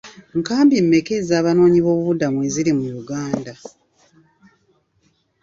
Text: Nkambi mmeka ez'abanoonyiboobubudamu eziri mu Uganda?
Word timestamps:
Nkambi 0.39 0.75
mmeka 0.83 1.11
ez'abanoonyiboobubudamu 1.21 2.37
eziri 2.47 2.71
mu 2.77 2.85
Uganda? 2.99 3.53